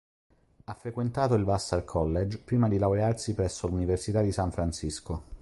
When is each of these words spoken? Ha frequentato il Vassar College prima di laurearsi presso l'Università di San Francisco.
Ha 0.63 0.73
frequentato 0.73 1.35
il 1.35 1.43
Vassar 1.43 1.83
College 1.85 2.39
prima 2.39 2.67
di 2.67 2.79
laurearsi 2.79 3.35
presso 3.35 3.67
l'Università 3.67 4.21
di 4.21 4.31
San 4.31 4.49
Francisco. 4.51 5.21